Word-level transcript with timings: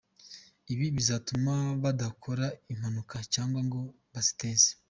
Ibi 0.73 0.87
bizatuma 0.97 1.53
badakora 1.83 2.45
impanuka 2.71 3.15
cyangwa 3.33 3.59
ngo 3.67 3.79
baziteze." 4.13 4.69